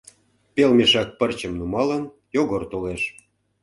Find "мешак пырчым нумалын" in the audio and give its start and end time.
0.77-2.03